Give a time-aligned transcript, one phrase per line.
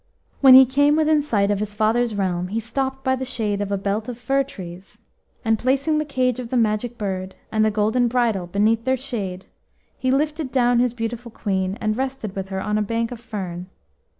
[0.39, 3.71] When he came within sight of his father's realm, he stopped by the shade of
[3.71, 4.97] a belt of fir trees,
[5.45, 9.45] and placing the cage of the Magic Bird and the golden bridle beneath their shade,
[9.99, 13.67] he lifted down his beautiful Queen, and rested with her on a bank of fern.